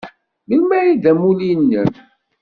[0.47, 1.91] Melmi ay d amulli-nnem?